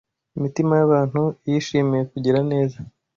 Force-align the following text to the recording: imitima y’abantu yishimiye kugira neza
imitima 0.37 0.73
y’abantu 0.79 1.21
yishimiye 1.47 2.03
kugira 2.11 2.39
neza 2.51 2.77